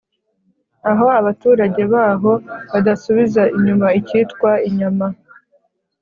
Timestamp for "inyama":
4.67-5.07